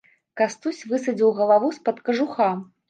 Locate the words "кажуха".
2.11-2.55